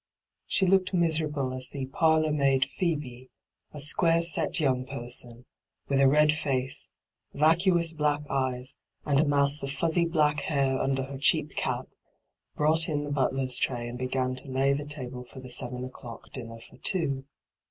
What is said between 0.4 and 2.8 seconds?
She looked miserable as the' parlourmaid'